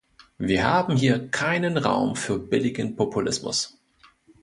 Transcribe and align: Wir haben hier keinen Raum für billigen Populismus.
Wir 0.39 0.65
haben 0.67 0.97
hier 0.97 1.29
keinen 1.29 1.77
Raum 1.77 2.15
für 2.15 2.39
billigen 2.39 2.95
Populismus. 2.95 3.79